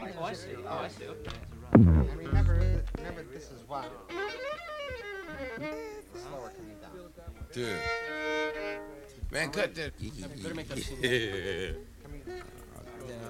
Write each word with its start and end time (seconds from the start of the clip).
Oh, 0.00 0.24
I 0.24 0.32
see. 0.32 0.48
Oh, 0.66 0.78
I 0.78 0.88
see. 0.88 1.04
Okay. 1.06 1.30
Remember, 1.74 2.84
remember 2.96 3.22
this 3.32 3.50
is 3.50 3.64
why. 3.66 3.84
Slower 6.14 6.52
coming 6.56 6.76
down. 6.80 6.92
Dude. 7.52 7.78
Man, 9.30 9.50
cut 9.50 9.74
that. 9.74 9.92
Better 10.42 10.54
make 10.54 10.68
that. 10.68 10.78
Yeah. 11.00 11.72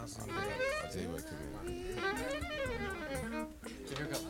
I'll 0.00 0.90
tell 0.90 1.02
you 1.02 1.08
what, 1.08 1.24
come 1.26 1.38
here. 1.66 1.96
So 3.86 3.94
here. 3.96 4.28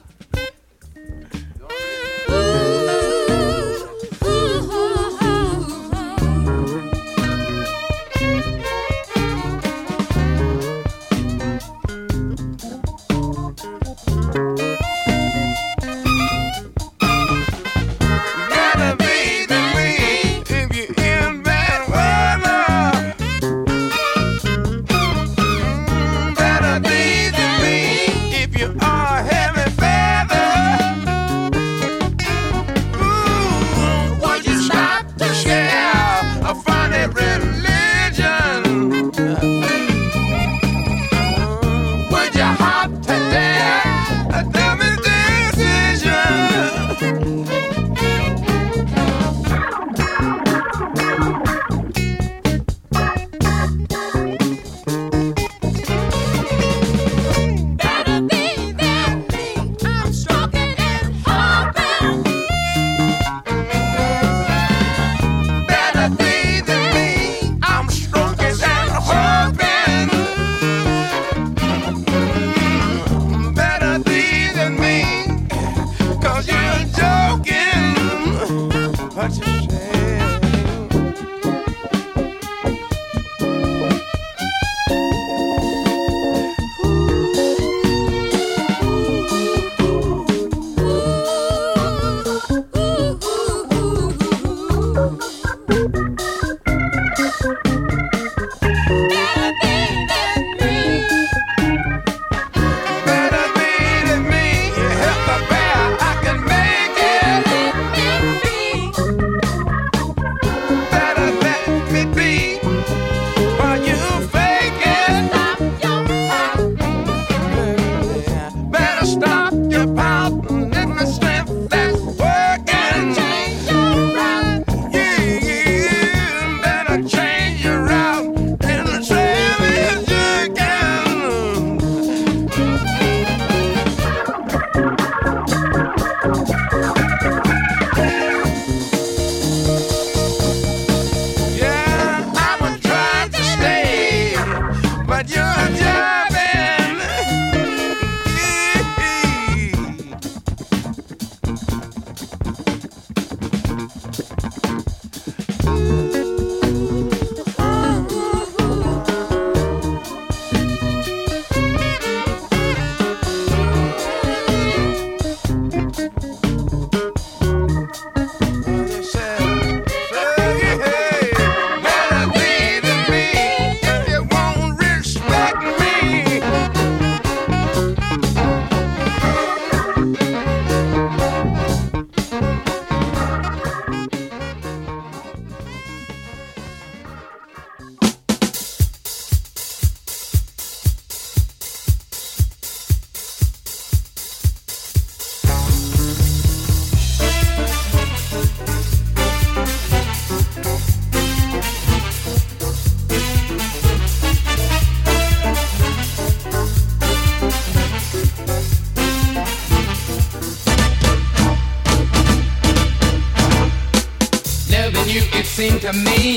seem 215.59 215.81
to 215.81 215.93
me 215.93 216.37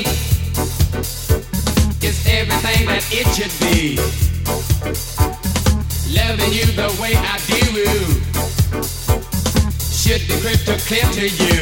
is 2.02 2.26
everything 2.26 2.86
that 2.88 3.04
it 3.12 3.26
should 3.36 3.54
be. 3.62 3.96
Loving 6.10 6.52
you 6.52 6.66
the 6.74 6.90
way 7.00 7.14
I 7.14 7.38
do 7.46 7.62
should 9.78 10.26
be 10.26 10.34
crystal 10.40 10.76
clear 10.88 11.06
to 11.18 11.26
you. 11.44 11.61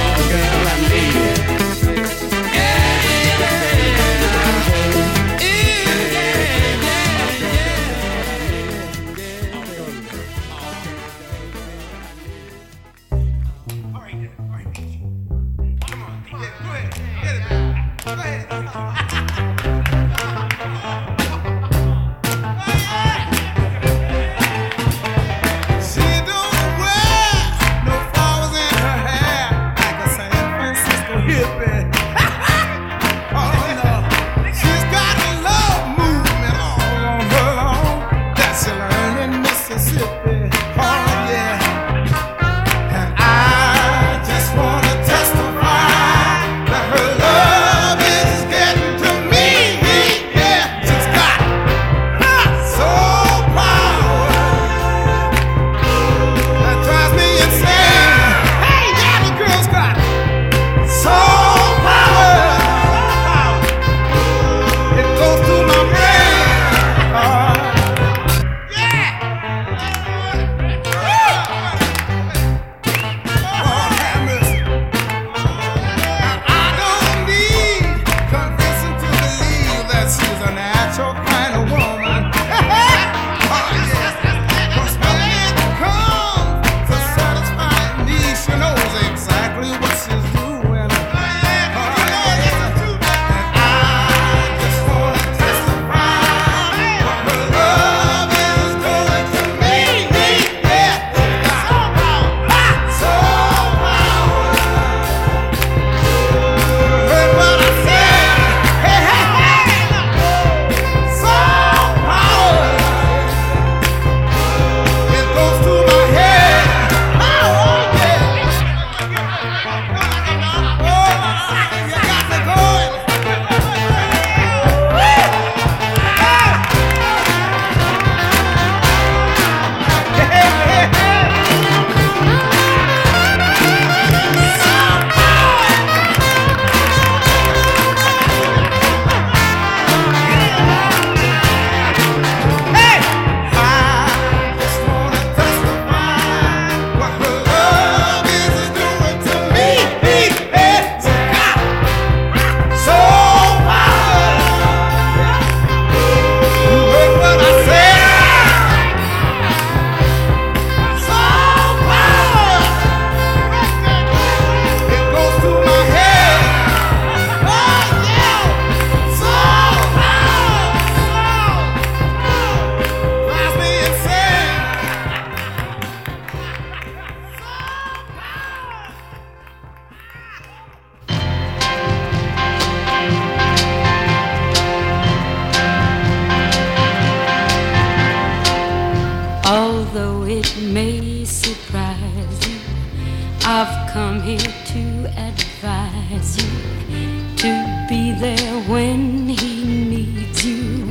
I've 193.53 193.91
come 193.91 194.21
here 194.21 194.39
to 194.39 194.83
advise 195.17 196.37
you 196.41 197.35
to 197.35 197.85
be 197.89 198.13
there 198.13 198.61
when 198.61 199.27
he 199.27 199.65
needs 199.65 200.45
you. 200.45 200.87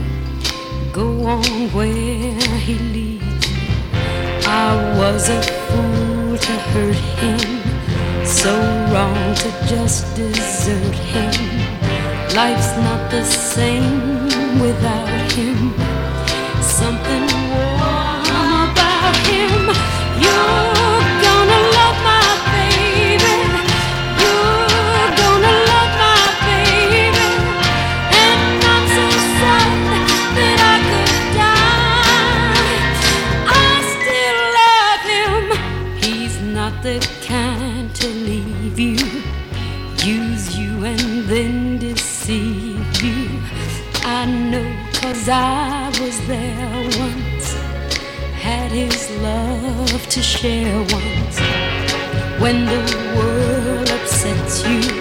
Go 0.93 1.25
on 1.25 1.43
where 1.73 2.39
he 2.59 2.75
leads 2.75 3.51
you. 3.51 3.57
I 4.45 4.77
was 4.99 5.31
a 5.31 5.41
fool 5.41 6.37
to 6.37 6.53
hurt 6.73 7.03
him, 7.23 8.27
so 8.27 8.53
wrong 8.93 9.35
to 9.37 9.51
just 9.67 10.15
desert 10.15 10.95
him. 11.15 11.33
Life's 12.37 12.77
not 12.77 13.11
the 13.11 13.25
same 13.25 14.61
without 14.61 15.33
him. 15.33 15.73
Something 16.61 17.20
I 45.33 45.89
was 46.01 46.27
there 46.27 46.83
once, 46.99 47.53
had 48.35 48.73
his 48.73 49.11
love 49.23 50.07
to 50.09 50.21
share 50.21 50.79
once. 50.79 51.39
When 52.41 52.67
the 52.67 52.83
world 53.17 53.91
upsets 53.91 54.67
you 54.67 55.00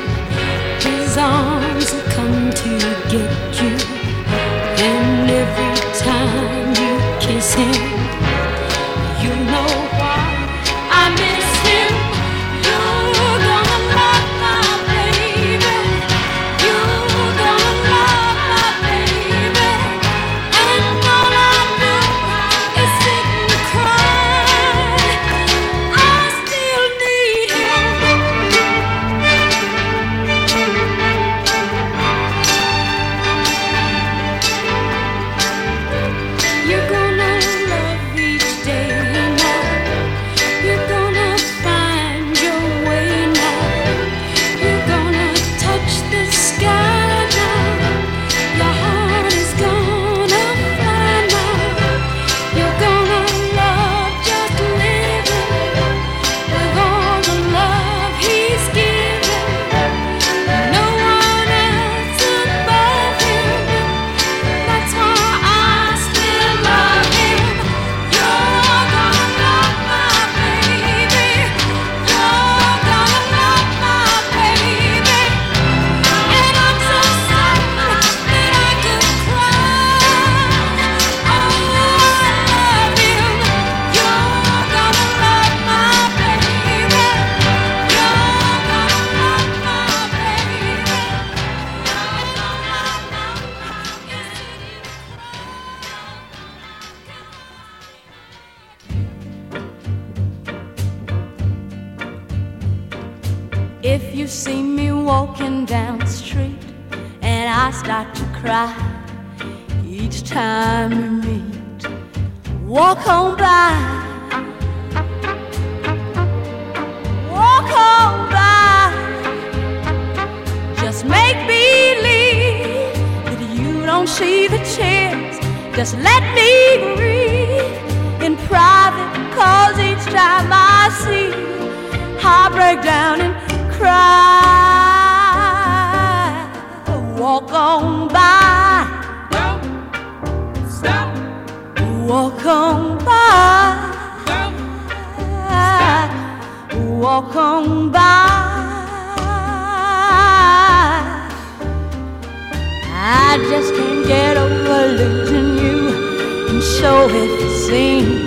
though 156.99 157.15
it 157.15 157.31
seems 157.65 158.19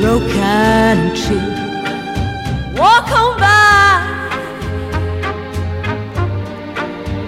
broken 0.00 0.40
and 0.40 1.16
true. 1.22 1.50
Walk 2.80 3.08
on 3.22 3.30
by. 3.38 3.94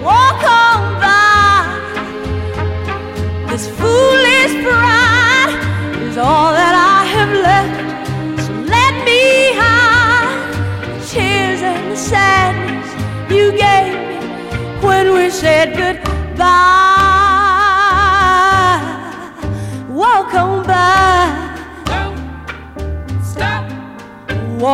walk 0.09 0.41
on 0.63 0.81
by. 1.03 1.59
This 3.49 3.65
foolish 3.79 4.53
pride 4.65 5.55
is 6.07 6.17
all 6.17 6.51
that 6.59 6.75
I 6.95 6.99
have 7.15 7.33
left. 7.47 8.43
So 8.45 8.51
let 8.75 8.93
me 9.07 9.21
hide 9.61 10.51
the 10.85 10.99
tears 11.11 11.61
and 11.61 11.83
the 11.91 11.99
sadness 12.11 12.89
you 13.31 13.45
gave 13.65 13.93
me 14.09 14.19
when 14.85 15.13
we 15.13 15.29
said 15.29 15.67
goodbye. 15.77 15.90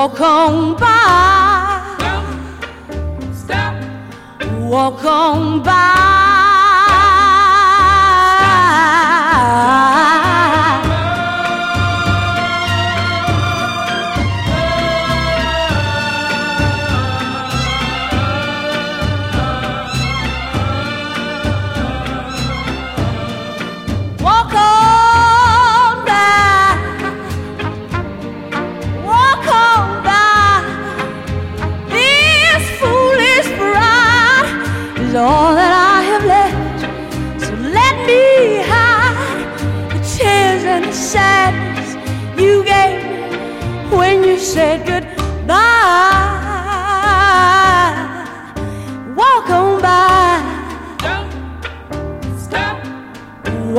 Walk 0.07 0.21
on 0.21 0.77
by. 0.77 1.97
Don't 3.19 3.35
stop. 3.35 3.75
Walk 4.61 5.03
on 5.03 5.61
by. 5.61 6.06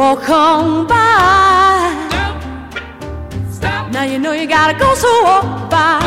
Walk 0.09 0.31
on 0.31 0.87
by. 0.87 2.09
don't 3.31 3.53
stop, 3.53 3.93
Now 3.93 4.05
you 4.05 4.19
know 4.19 4.33
you 4.33 4.47
gotta 4.47 4.73
go, 4.79 4.95
so 4.95 5.07
walk 5.23 5.69
by. 5.69 6.01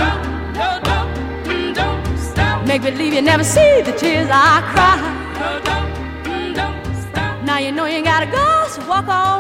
no, 0.56 0.70
don't, 0.88 1.10
mm, 1.46 1.76
don't 1.76 2.18
stop, 2.18 2.66
Make 2.66 2.82
believe 2.82 3.14
you 3.14 3.22
never 3.22 3.44
see 3.44 3.82
the 3.84 3.92
tears 3.92 4.28
I 4.32 4.62
cry. 4.72 4.98
no, 5.40 5.50
don't, 5.68 6.56
don't 6.56 6.96
stop, 7.04 7.44
Now 7.44 7.60
you 7.60 7.72
know 7.72 7.86
you 7.86 8.04
gotta 8.04 8.26
go, 8.26 8.66
so 8.74 8.80
walk 8.90 9.08
on 9.08 9.31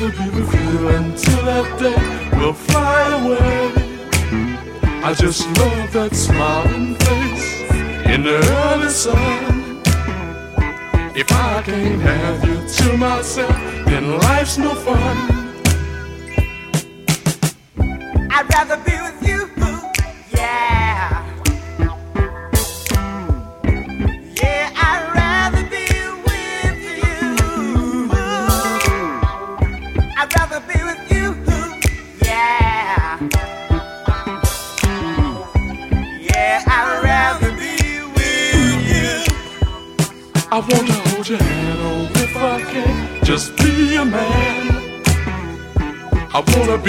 to 0.00 0.08
be 0.12 0.30
with 0.30 0.54
you 0.54 0.88
until 0.88 1.44
that 1.44 1.78
day 1.78 2.38
we'll 2.38 2.54
fly 2.54 3.02
away. 3.20 3.70
I 5.04 5.12
just 5.12 5.46
love 5.58 5.92
that 5.92 6.16
smiling 6.16 6.94
face 6.94 7.70
in 8.08 8.22
the 8.22 8.38
early 8.62 8.88
sun. 8.88 9.82
If 11.14 11.30
I 11.30 11.62
can't 11.66 12.00
have 12.00 12.42
you 12.48 12.66
to 12.66 12.96
myself, 12.96 13.54
then 13.84 14.16
life's 14.16 14.56
no 14.56 14.74
fun. 14.74 15.16
I'd 18.30 18.46
rather 18.54 18.78
be 18.78 18.96
with 19.02 19.09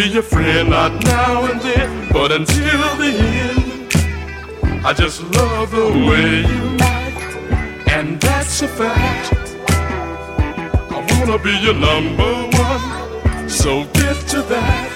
be 0.01 0.09
your 0.09 0.23
friend, 0.23 0.69
not 0.69 0.91
now 1.03 1.45
and 1.45 1.61
then, 1.61 2.09
but 2.11 2.31
until 2.31 2.95
the 2.97 3.11
end. 3.45 4.85
I 4.85 4.93
just 4.93 5.21
love 5.35 5.69
the 5.71 5.89
way 6.09 6.41
you 6.51 6.77
act, 6.79 7.89
and 7.89 8.19
that's 8.19 8.61
a 8.63 8.67
fact. 8.67 9.33
I 10.95 10.99
wanna 11.11 11.37
be 11.37 11.53
your 11.65 11.75
number 11.75 12.33
one, 12.57 13.49
so 13.49 13.83
get 13.93 14.15
to 14.29 14.41
that. 14.53 14.90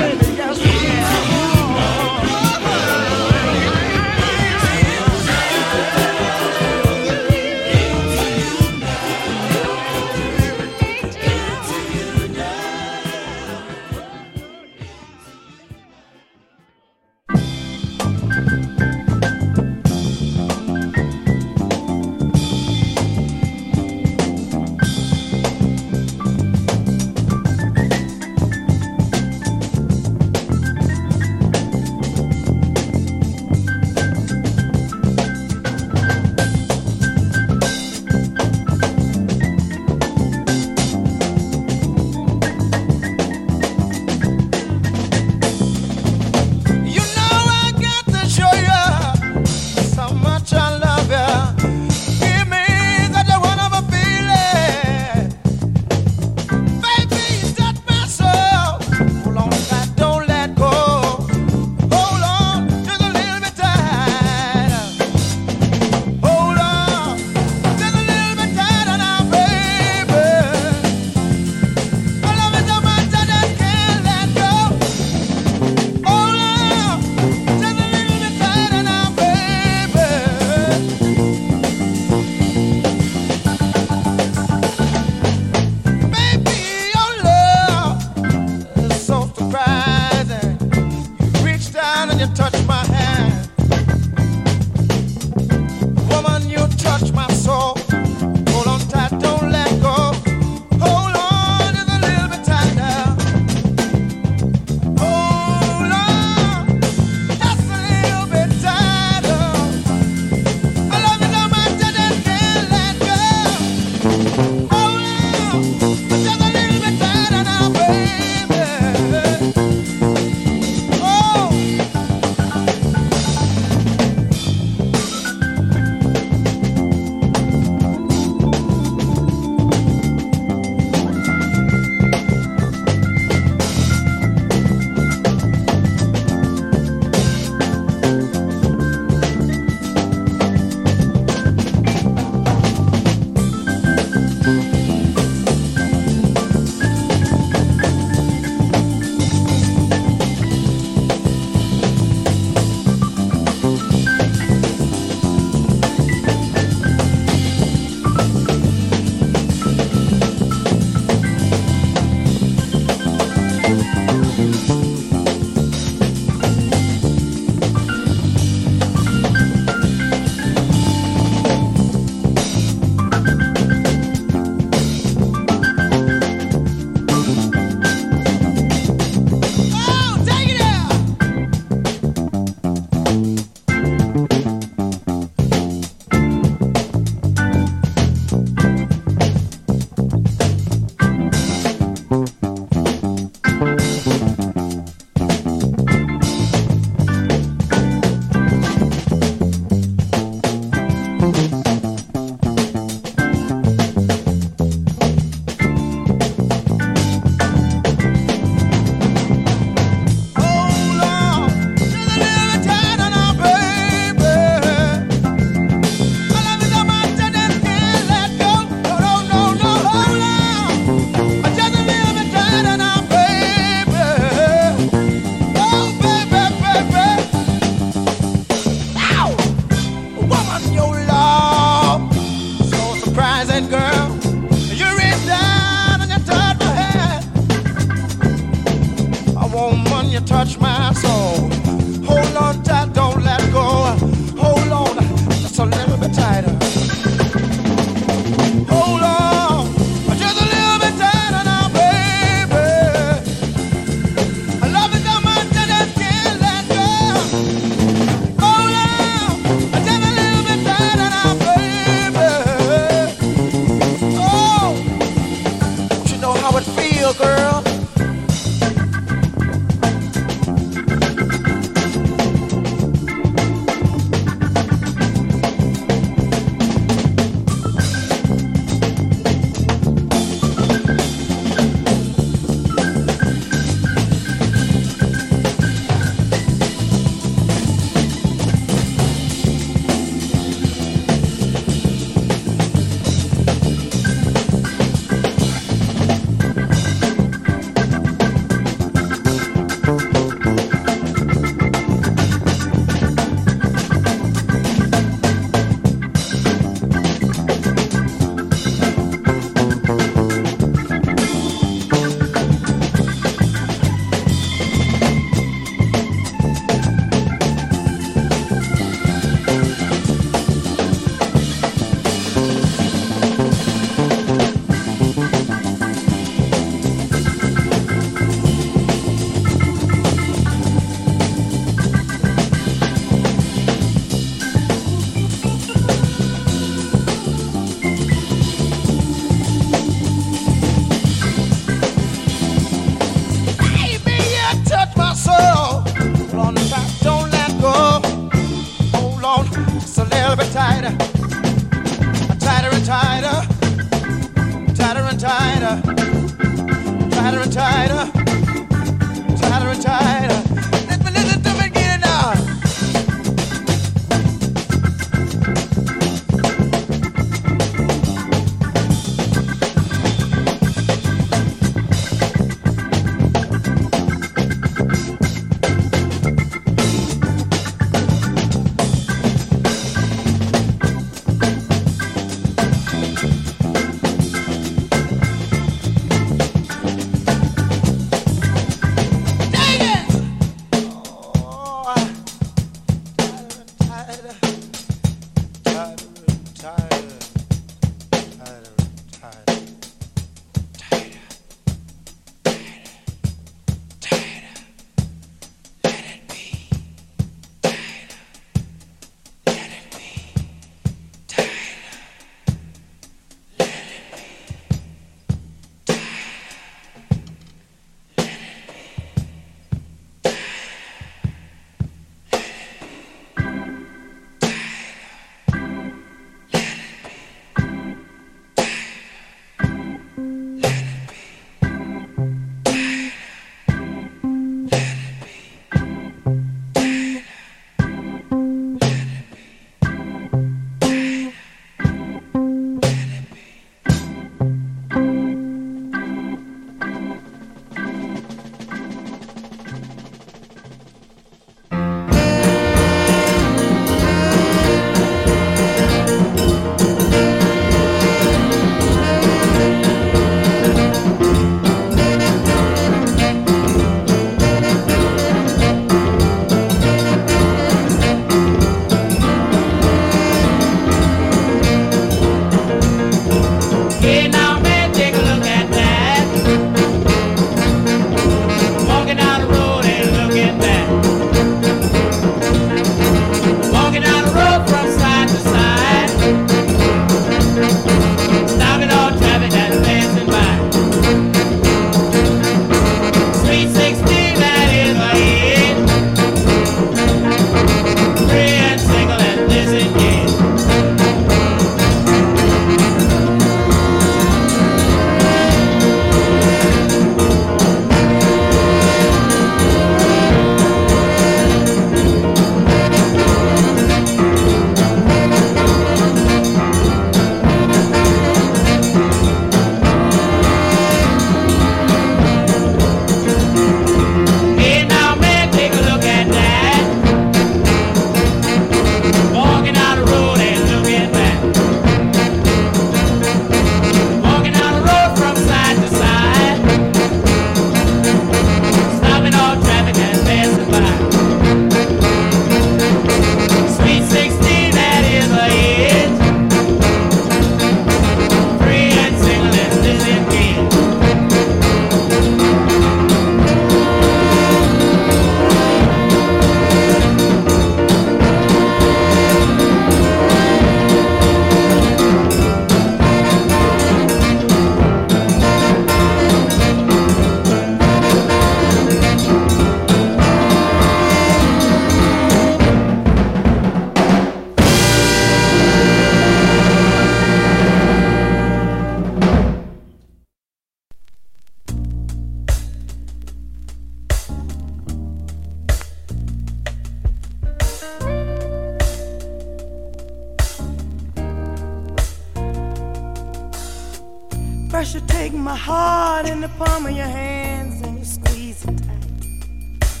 You 594.92 595.00
take 595.06 595.32
my 595.32 595.54
heart 595.54 596.28
in 596.28 596.40
the 596.40 596.48
palm 596.48 596.84
of 596.84 596.90
your 596.90 597.06
hands 597.06 597.80
and 597.82 597.96
you 597.96 598.04
squeeze 598.04 598.64
it 598.64 598.76
tight. 598.76 600.00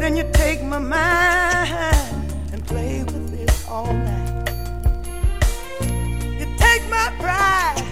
Then 0.00 0.16
you 0.16 0.24
take 0.32 0.62
my 0.62 0.78
mind 0.78 2.32
and 2.50 2.66
play 2.66 3.02
with 3.04 3.34
it 3.34 3.52
all 3.68 3.92
night. 3.92 4.48
You 6.40 6.46
take 6.56 6.88
my 6.88 7.12
pride 7.18 7.84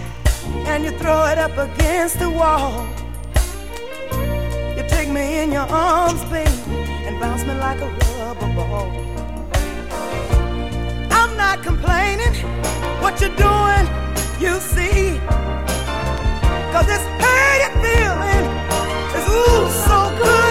and 0.65 0.83
you 0.83 0.97
throw 0.97 1.27
it 1.27 1.37
up 1.37 1.55
against 1.59 2.17
the 2.17 2.29
wall. 2.31 2.87
You 4.75 4.83
take 4.87 5.09
me 5.09 5.43
in 5.43 5.51
your 5.51 5.67
arms, 5.69 6.23
baby, 6.25 6.49
and 7.05 7.19
bounce 7.19 7.43
me 7.45 7.53
like 7.53 7.79
a 7.81 7.89
rubber 8.17 8.51
ball. 8.55 8.89
I'm 11.11 11.37
not 11.37 11.61
complaining. 11.61 12.33
What 12.99 13.21
you're 13.21 13.35
doing, 13.35 13.87
you 14.39 14.59
see. 14.59 15.19
Cause 16.73 16.87
this 16.87 17.05
hurting 17.21 17.83
feeling 17.83 18.45
is 19.13 19.29
ooh 19.29 19.69
so 19.85 20.17
good 20.17 20.42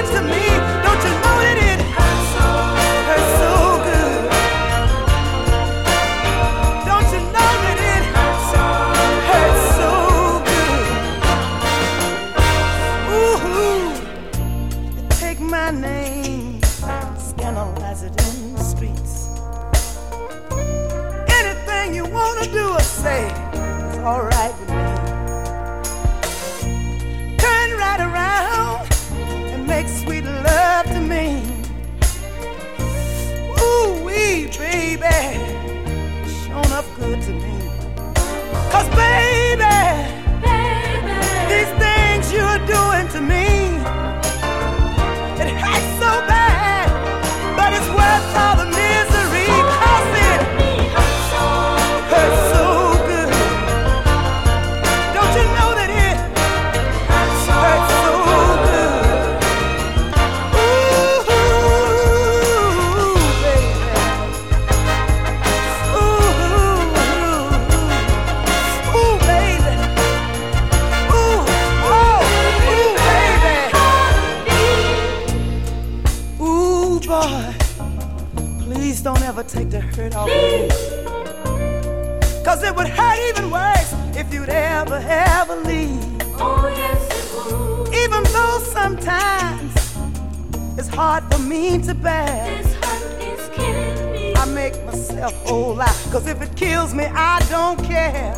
take 79.52 79.68
the 79.68 79.80
hurt 79.80 80.14
off 80.16 80.28
me. 80.28 80.68
Cause 82.42 82.62
it 82.62 82.74
would 82.74 82.88
hurt 82.88 83.18
even 83.28 83.50
worse 83.50 83.92
if 84.16 84.32
you'd 84.32 84.48
ever, 84.48 84.96
ever 84.96 85.56
leave. 85.56 86.00
Oh, 86.40 86.72
yes, 86.74 87.02
it 87.18 87.26
would. 87.34 87.94
Even 87.94 88.22
though 88.32 88.58
sometimes 88.60 89.74
it's 90.78 90.88
hard 90.88 91.22
for 91.30 91.38
me 91.38 91.78
to 91.82 91.94
bear. 91.94 92.62
This 92.62 92.74
hurt 92.76 93.22
is 93.22 93.48
killing 93.50 94.12
me. 94.12 94.34
I 94.34 94.46
make 94.46 94.82
myself 94.86 95.34
whole 95.46 95.74
lot. 95.74 95.94
Cause 96.10 96.26
if 96.26 96.40
it 96.40 96.56
kills 96.56 96.94
me, 96.94 97.04
I 97.04 97.38
don't 97.50 97.78
care. 97.84 98.32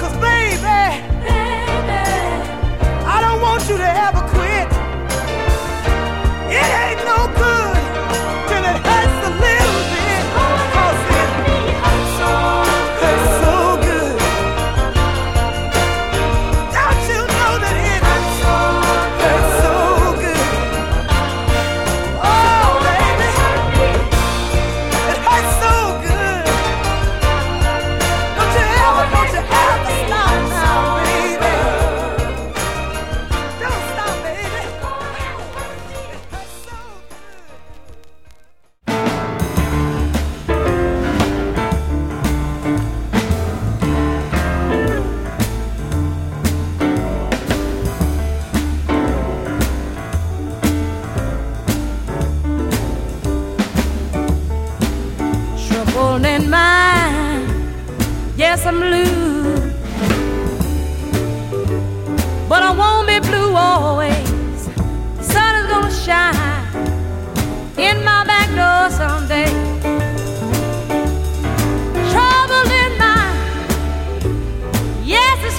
Cause 0.00 0.14
baby, 0.22 0.62
baby, 0.62 1.98
I 3.14 3.18
don't 3.20 3.40
want 3.42 3.68
you 3.68 3.76
to 3.76 3.90
ever 4.06 4.22
quit. 4.34 4.68
It 6.54 6.68
ain't 6.84 7.04
no 7.04 7.27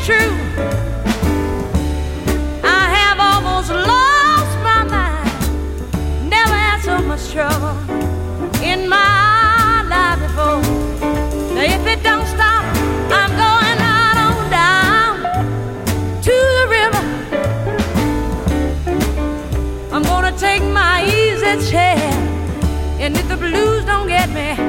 true. 0.10 0.34
I 2.64 2.84
have 2.98 3.20
almost 3.32 3.70
lost 3.70 4.54
my 4.70 4.82
mind. 4.96 5.30
Never 6.28 6.58
had 6.68 6.80
so 6.82 6.98
much 7.10 7.24
trouble 7.32 7.76
in 8.72 8.90
my 8.90 9.84
life 9.94 10.20
before. 10.26 10.62
Now 11.54 11.66
if 11.78 11.86
it 11.94 12.02
don't 12.02 12.26
stop, 12.26 12.66
I'm 13.20 13.34
going 13.46 13.78
right 13.86 14.18
on 14.28 14.38
down 14.50 15.14
to 16.28 16.36
the 16.58 16.66
river. 16.78 17.06
I'm 19.94 20.04
gonna 20.12 20.36
take 20.48 20.64
my 20.64 21.06
easy 21.06 21.54
chair, 21.70 22.12
and 23.04 23.16
if 23.16 23.28
the 23.28 23.38
blues 23.38 23.86
don't 23.86 24.08
get 24.08 24.28
me, 24.30 24.69